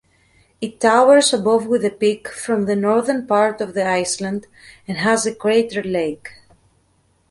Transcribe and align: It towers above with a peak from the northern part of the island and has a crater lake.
It 0.61 0.79
towers 0.79 1.31
above 1.31 1.67
with 1.67 1.85
a 1.85 1.91
peak 1.91 2.27
from 2.27 2.65
the 2.65 2.75
northern 2.75 3.27
part 3.27 3.61
of 3.61 3.75
the 3.75 3.85
island 3.85 4.47
and 4.87 4.97
has 4.97 5.27
a 5.27 5.35
crater 5.35 5.83
lake. 5.83 6.27